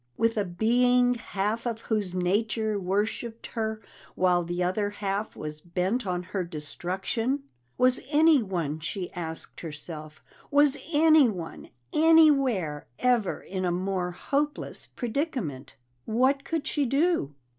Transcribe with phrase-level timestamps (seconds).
[0.17, 3.83] With a being half of whose nature worshiped her
[4.15, 7.43] while the other half was bent on her destruction!
[7.77, 14.87] Was any one, she asked herself was any one, anywhere, ever in a more hopeless
[14.87, 15.75] predicament?
[16.05, 17.35] What could she do?